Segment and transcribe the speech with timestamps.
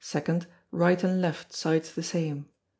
[0.03, 2.47] 2nd, Right and left, sides the same.